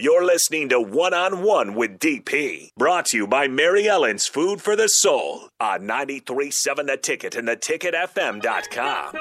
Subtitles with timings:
[0.00, 4.62] You're listening to One on One with DP, brought to you by Mary Ellen's Food
[4.62, 9.14] for the Soul on 937 The Ticket and theticketfm.com.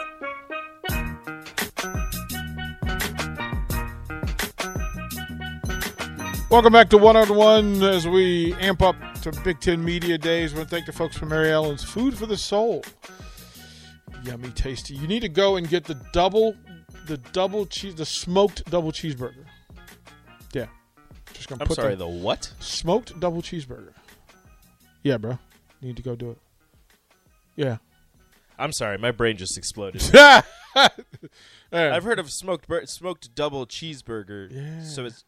[6.52, 10.53] Welcome back to One on One as we amp up to Big Ten Media Days.
[10.53, 12.86] I want to thank the folks from Mary Ellen's Food for the Soul.
[14.22, 14.94] Yummy, tasty.
[14.94, 16.56] You need to go and get the double,
[17.08, 19.45] the double cheese, the smoked double cheeseburger.
[20.53, 20.67] Yeah,
[21.34, 22.52] just gonna I'm put sorry, the the what?
[22.59, 23.92] smoked double cheeseburger.
[25.03, 25.38] Yeah, bro,
[25.81, 26.38] need to go do it.
[27.56, 27.78] Yeah.
[28.59, 30.03] I'm sorry, my brain just exploded.
[31.72, 34.52] I've heard of smoked bur- smoked double cheeseburger.
[34.52, 34.84] Yeah.
[34.84, 35.25] So it's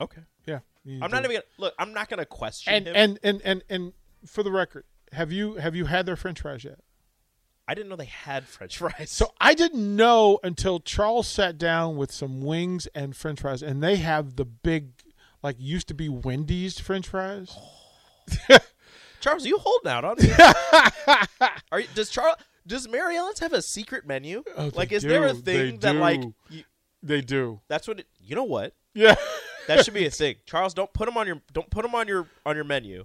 [0.00, 0.22] okay.
[0.46, 0.60] Yeah.
[1.02, 1.74] I'm not even gonna look.
[1.78, 2.94] I'm not gonna question And him.
[2.96, 3.92] and and and and
[4.24, 6.78] for the record, have you have you had their French fries yet?
[7.68, 9.10] I didn't know they had French fries.
[9.10, 13.82] So I didn't know until Charles sat down with some wings and French fries, and
[13.82, 14.88] they have the big,
[15.42, 17.54] like used to be Wendy's French fries.
[19.20, 20.30] Charles, you holding out on me?
[21.72, 22.36] Are you, does Charles?
[22.66, 24.44] Does Mary Ellen's have a secret menu?
[24.56, 25.40] Oh, like, is there a do.
[25.40, 26.64] They thing that like you,
[27.02, 27.60] They do.
[27.68, 28.00] that's what?
[28.00, 28.74] It, you know what?
[28.94, 29.14] Yeah.
[29.66, 30.36] That should be a thing.
[30.46, 33.04] Charles, don't put them on your don't put them on your on your menu.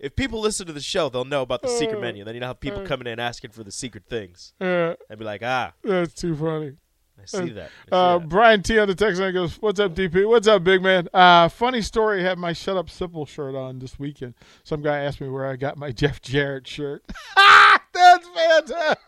[0.00, 2.24] If people listen to the show, they'll know about the secret Uh, menu.
[2.24, 2.86] Then you know how people uh.
[2.86, 4.54] coming in asking for the secret things.
[4.60, 6.72] Uh, I'd be like, ah, that's too funny.
[7.20, 7.64] I see that.
[7.64, 8.28] I see Uh, that.
[8.30, 10.26] Brian T on the text line goes, "What's up, DP?
[10.26, 11.06] What's up, big man?
[11.12, 12.20] Uh, funny story.
[12.20, 14.32] I had my Shut Up Simple shirt on this weekend.
[14.64, 17.04] Some guy asked me where I got my Jeff Jarrett shirt.
[17.92, 18.98] That's fantastic.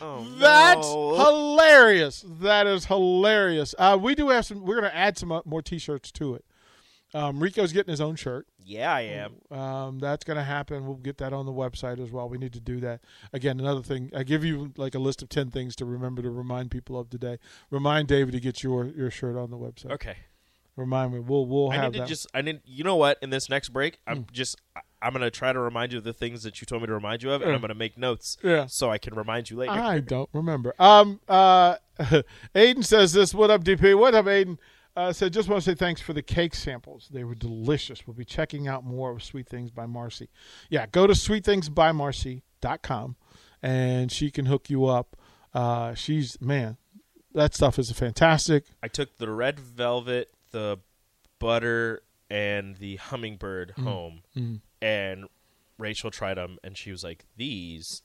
[0.00, 1.14] Oh, That's no.
[1.16, 2.24] hilarious.
[2.26, 3.74] That is hilarious.
[3.78, 4.64] Uh, we do have some.
[4.64, 6.44] We're going to add some uh, more T-shirts to it.
[7.16, 8.46] Um, Rico's getting his own shirt.
[8.64, 9.56] Yeah, I am.
[9.58, 10.86] Um, that's going to happen.
[10.86, 12.28] We'll get that on the website as well.
[12.28, 13.00] We need to do that.
[13.32, 14.10] Again, another thing.
[14.14, 17.08] I give you like a list of ten things to remember to remind people of
[17.08, 17.38] today.
[17.70, 19.92] Remind David to get your your shirt on the website.
[19.92, 20.16] Okay.
[20.76, 21.20] Remind me.
[21.20, 22.08] We'll we'll I have need to that.
[22.08, 22.26] just.
[22.34, 22.60] I need.
[22.66, 23.18] You know what?
[23.22, 24.22] In this next break, I'm Hmm.
[24.32, 24.60] just.
[25.00, 27.22] I'm gonna try to remind you of the things that you told me to remind
[27.22, 28.66] you of, and I'm gonna make notes Yeah.
[28.66, 29.72] so I can remind you later.
[29.72, 30.74] I don't remember.
[30.78, 31.20] Um.
[31.28, 31.76] Uh.
[32.54, 33.32] Aiden says this.
[33.32, 33.96] What up, DP?
[33.98, 34.58] What up, Aiden?
[34.96, 37.08] Uh, said just want to say thanks for the cake samples.
[37.12, 38.06] They were delicious.
[38.06, 40.30] We'll be checking out more of Sweet Things by Marcy.
[40.70, 43.16] Yeah, go to sweetthingsbymarcy.com
[43.62, 45.16] and she can hook you up.
[45.52, 46.78] Uh, she's man,
[47.34, 48.64] that stuff is fantastic.
[48.82, 50.78] I took the red velvet, the
[51.38, 53.84] butter, and the hummingbird Mm.
[53.84, 54.22] home,
[54.82, 55.26] and
[55.78, 58.02] Rachel tried them, and she was like, "These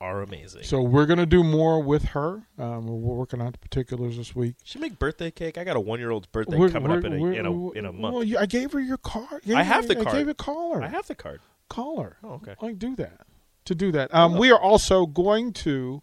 [0.00, 2.42] are amazing." So we're gonna do more with her.
[2.58, 4.56] Um, we're working on the particulars this week.
[4.64, 5.58] she make birthday cake.
[5.58, 7.70] I got a one year old's birthday We're- coming up we're- in a, in a
[7.72, 8.14] in a month.
[8.14, 9.42] Well, you, I gave her your card.
[9.50, 10.16] I have the I card.
[10.16, 10.82] gave it call her.
[10.82, 11.40] I have the card.
[11.68, 12.16] call her.
[12.24, 12.54] Oh, okay.
[12.60, 13.26] Like do that.
[13.66, 14.12] To do that.
[14.14, 16.02] Um, we are also going to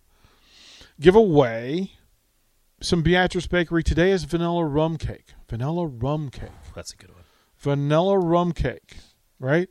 [0.99, 1.91] give away
[2.79, 3.83] some Beatrice Bakery.
[3.83, 5.33] Today is vanilla rum cake.
[5.49, 6.51] Vanilla rum cake.
[6.75, 7.23] That's a good one.
[7.57, 8.97] Vanilla rum cake.
[9.39, 9.67] Right?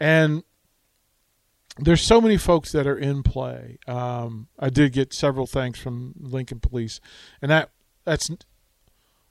[0.00, 0.42] And
[1.78, 3.78] there's so many folks that are in play.
[3.86, 7.00] Um, I did get several thanks from Lincoln Police,
[7.40, 7.70] and that
[8.04, 8.30] that's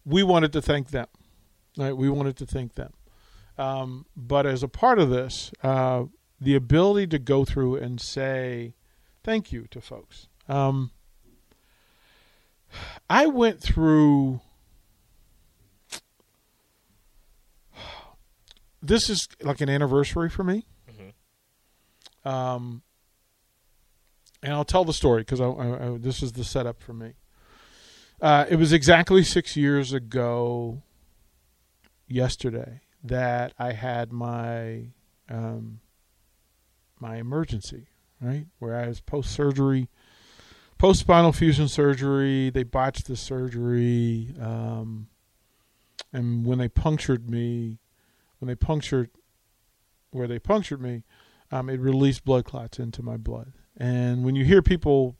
[0.05, 1.07] we wanted to thank them.
[1.77, 1.95] Right?
[1.95, 2.93] We wanted to thank them.
[3.57, 6.05] Um, but as a part of this, uh,
[6.39, 8.75] the ability to go through and say
[9.23, 10.27] thank you to folks.
[10.47, 10.91] Um,
[13.09, 14.41] I went through
[18.81, 20.65] this is like an anniversary for me.
[22.27, 22.81] Um,
[24.43, 25.39] and I'll tell the story because
[26.01, 27.13] this is the setup for me.
[28.21, 30.81] Uh, it was exactly six years ago
[32.07, 34.87] yesterday that I had my
[35.29, 35.79] um,
[36.99, 37.87] my emergency,
[38.19, 38.47] right?
[38.59, 39.87] Where I was post surgery,
[40.77, 42.49] post spinal fusion surgery.
[42.49, 45.07] They botched the surgery, um,
[46.11, 47.79] and when they punctured me,
[48.39, 49.11] when they punctured
[50.11, 51.03] where they punctured me,
[51.51, 53.53] um, it released blood clots into my blood.
[53.77, 55.15] And when you hear people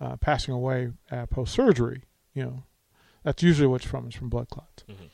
[0.00, 0.92] uh, passing away
[1.30, 2.04] post surgery,
[2.34, 2.64] you know,
[3.22, 4.84] that's usually what's from is from blood clots.
[4.88, 5.04] Mm-hmm.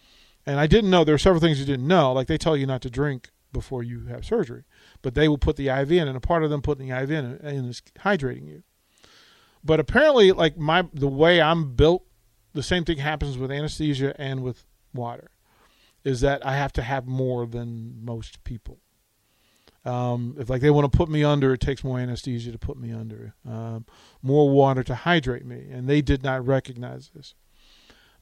[0.47, 2.13] And I didn't know there are several things you didn't know.
[2.13, 4.65] Like they tell you not to drink before you have surgery,
[5.03, 7.11] but they will put the IV in, and a part of them putting the IV
[7.11, 8.63] in, in is hydrating you.
[9.65, 12.05] But apparently, like my the way I'm built,
[12.55, 14.65] the same thing happens with anesthesia and with
[14.95, 15.31] water,
[16.05, 18.79] is that I have to have more than most people.
[19.89, 22.77] Um, if like they want to put me under, it takes more anesthesia to put
[22.77, 23.87] me under, um,
[24.23, 27.35] more water to hydrate me, and they did not recognize this.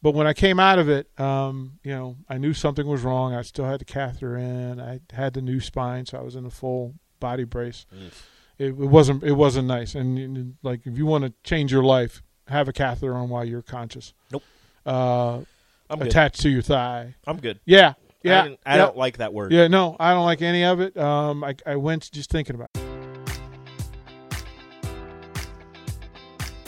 [0.00, 3.34] But when I came out of it, um, you know, I knew something was wrong.
[3.34, 4.80] I still had the catheter in.
[4.80, 7.86] I had the new spine, so I was in a full body brace.
[7.92, 8.12] Mm.
[8.58, 9.94] It, it, wasn't it wasn't nice.
[9.94, 13.44] And, and, like if you want to change your life, have a catheter on while
[13.44, 14.14] you're conscious.
[14.30, 14.44] Nope.
[14.84, 15.40] Uh,
[15.90, 17.16] attached to your thigh.
[17.26, 17.58] I'm good.
[17.64, 17.94] Yeah,
[18.26, 19.52] yeah, I, I don't like that word.
[19.52, 20.96] Yeah, no, I don't like any of it.
[20.96, 22.95] Um, I, I went just thinking about it.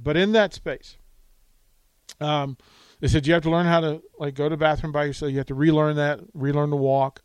[0.00, 0.96] But in that space,
[2.20, 2.56] um,
[3.00, 5.32] they said you have to learn how to like go to the bathroom by yourself.
[5.32, 7.22] You have to relearn that, relearn to walk.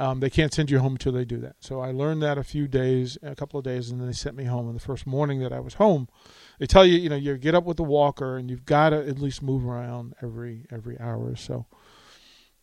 [0.00, 1.56] Um, they can't send you home until they do that.
[1.60, 4.36] So I learned that a few days, a couple of days, and then they sent
[4.36, 4.66] me home.
[4.66, 6.08] And the first morning that I was home,
[6.58, 9.06] they tell you, you know, you get up with the walker, and you've got to
[9.06, 11.66] at least move around every every hour or so.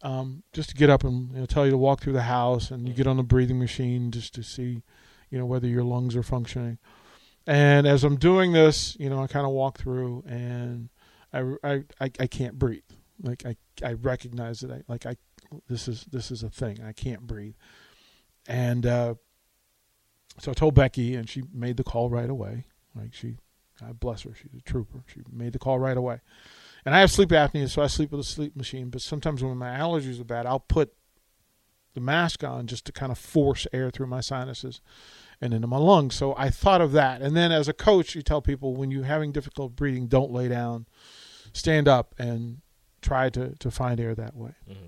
[0.02, 2.72] Um, just to get up and you know, tell you to walk through the house,
[2.72, 4.82] and you get on the breathing machine just to see,
[5.30, 6.80] you know, whether your lungs are functioning.
[7.50, 10.90] And as I'm doing this, you know, I kind of walk through and
[11.34, 12.84] I, I, I, I can't breathe.
[13.24, 15.16] Like I, I recognize that I, like I,
[15.68, 16.80] this is, this is a thing.
[16.84, 17.56] I can't breathe.
[18.48, 19.16] And, uh,
[20.38, 22.66] so I told Becky and she made the call right away.
[22.94, 23.38] Like she,
[23.82, 24.36] God bless her.
[24.36, 25.04] She's a trooper.
[25.08, 26.22] She made the call right away.
[26.86, 28.92] And I have sleep apnea, so I sleep with a sleep machine.
[28.92, 30.94] But sometimes when my allergies are bad, I'll put
[31.96, 34.82] the mask on just to kind of force air through my sinuses
[35.42, 36.16] and into my lungs.
[36.16, 37.22] So I thought of that.
[37.22, 40.48] And then as a coach, you tell people when you're having difficult breathing, don't lay
[40.48, 40.86] down,
[41.54, 42.62] stand up, and
[43.02, 44.52] try to, to find air that way.
[44.70, 44.86] Mm-hmm.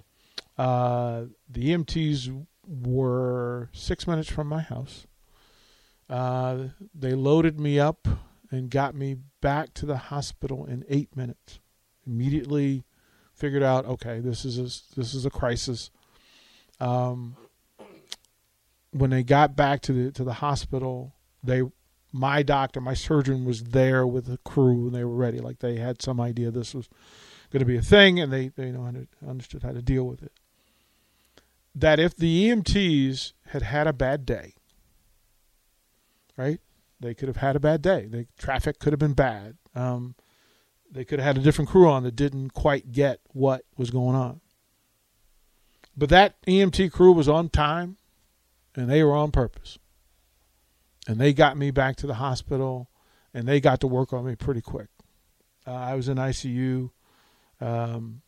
[0.58, 5.08] Uh, the EMTs were six minutes from my house.
[6.10, 8.08] Uh, they loaded me up
[8.51, 11.60] and got me back to the hospital in eight minutes.
[12.05, 12.84] Immediately
[13.34, 15.89] figured out, okay, this is a, this is a crisis.
[16.81, 17.38] Um,
[18.91, 21.63] when they got back to the to the hospital, they
[22.12, 25.39] my doctor, my surgeon was there with the crew and they were ready.
[25.39, 26.89] Like they had some idea this was
[27.51, 28.91] going to be a thing and they, they you know
[29.27, 30.33] understood how to deal with it.
[31.74, 34.55] That if the EMTs had had a bad day,
[36.36, 36.60] right?
[37.00, 38.07] They could have had a bad day.
[38.07, 39.57] The traffic could have been bad.
[39.74, 40.15] Um,
[40.91, 44.15] they could have had a different crew on that didn't quite get what was going
[44.15, 44.41] on.
[45.95, 47.98] But that EMT crew was on time
[48.75, 49.77] and they were on purpose.
[51.07, 52.89] and they got me back to the hospital,
[53.33, 54.87] and they got to work on me pretty quick.
[55.65, 56.91] Uh, I was in ICU
[57.59, 58.21] um,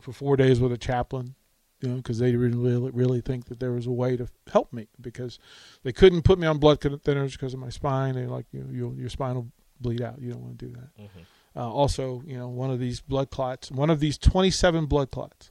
[0.00, 1.34] for four days with a chaplain,
[1.80, 4.72] you know, because they didn't really, really think that there was a way to help
[4.72, 5.38] me because
[5.82, 8.14] they couldn't put me on blood thinners because of my spine.
[8.14, 10.20] They like you, know, your spine will bleed out.
[10.20, 11.02] You don't want to do that.
[11.02, 11.20] Mm-hmm.
[11.56, 15.50] Uh, also, you know, one of these blood clots, one of these 27 blood clots,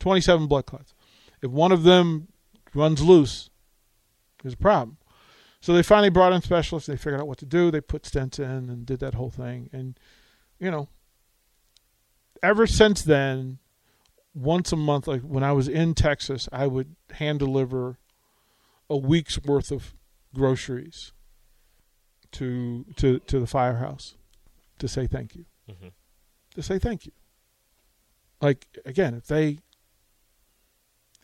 [0.00, 0.94] 27 blood clots.
[1.42, 2.28] If one of them
[2.74, 3.50] runs loose,
[4.42, 4.98] there's a problem.
[5.60, 6.86] So they finally brought in specialists.
[6.86, 7.70] They figured out what to do.
[7.70, 9.70] They put stents in and did that whole thing.
[9.72, 9.98] And,
[10.58, 10.88] you know,
[12.42, 13.58] ever since then,
[14.34, 17.98] once a month, like when I was in Texas, I would hand deliver
[18.90, 19.94] a week's worth of
[20.34, 21.12] groceries
[22.32, 24.16] to to to the firehouse
[24.78, 25.44] to say thank you.
[25.70, 25.88] Mm-hmm.
[26.56, 27.12] To say thank you.
[28.40, 29.58] Like again, if they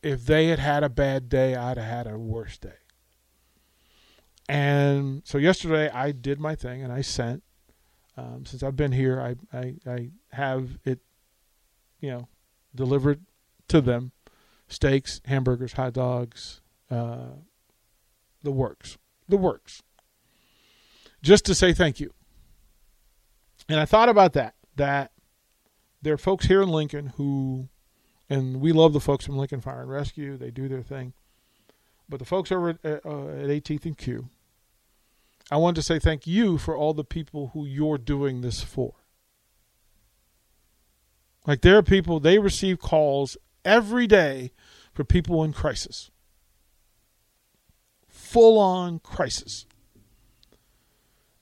[0.02, 2.74] if they had had a bad day, I'd have had a worse day.
[4.48, 7.42] And so yesterday I did my thing and I sent.
[8.16, 10.98] Um, since I've been here, I, I I have it,
[12.00, 12.28] you know,
[12.74, 13.20] delivered
[13.68, 14.12] to them,
[14.68, 17.36] steaks, hamburgers, hot dogs, uh,
[18.42, 19.82] the works, the works.
[21.22, 22.12] Just to say thank you.
[23.68, 24.54] And I thought about that.
[24.76, 25.12] That
[26.02, 27.68] there are folks here in Lincoln who,
[28.30, 30.36] and we love the folks from Lincoln Fire and Rescue.
[30.36, 31.12] They do their thing.
[32.08, 34.28] But the folks over at, uh, at 18th and Q,
[35.50, 38.94] I want to say thank you for all the people who you're doing this for.
[41.44, 44.52] Like there are people, they receive calls every day
[44.92, 46.10] for people in crisis.
[48.08, 49.66] Full on crisis.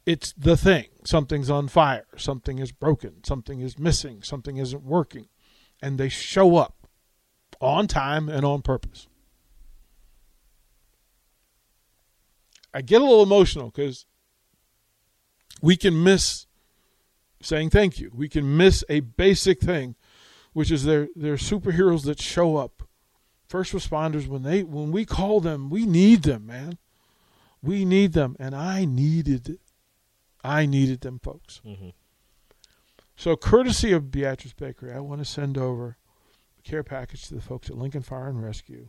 [0.06, 0.86] It's the thing.
[1.04, 2.06] Something's on fire.
[2.16, 3.24] Something is broken.
[3.24, 4.22] Something is missing.
[4.22, 5.28] Something isn't working.
[5.82, 6.77] And they show up
[7.60, 9.08] on time and on purpose.
[12.72, 14.06] I get a little emotional because
[15.60, 16.46] we can miss
[17.42, 18.10] saying thank you.
[18.14, 19.94] We can miss a basic thing,
[20.52, 22.82] which is they're, they're superheroes that show up.
[23.48, 26.76] First responders, when they when we call them, we need them, man.
[27.62, 28.36] We need them.
[28.38, 29.58] And I needed
[30.44, 31.62] I needed them folks.
[31.66, 31.90] Mm-hmm.
[33.16, 35.96] So, courtesy of Beatrice Bakery, I want to send over
[36.68, 38.88] care package to the folks at Lincoln Fire and Rescue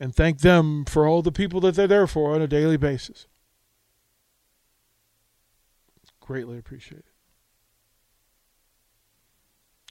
[0.00, 3.26] and thank them for all the people that they're there for on a daily basis.
[6.20, 7.04] Greatly appreciated.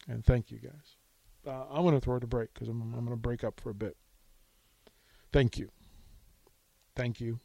[0.07, 0.97] And thank you guys.
[1.45, 3.59] Uh, I'm going to throw it a break because I'm, I'm going to break up
[3.59, 3.95] for a bit.
[5.31, 5.69] Thank you.
[6.95, 7.39] Thank you.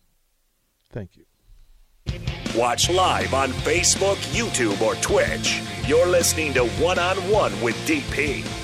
[0.90, 1.24] Thank you.
[2.56, 5.60] Watch live on Facebook, YouTube, or Twitch.
[5.86, 8.63] You're listening to One on One with DP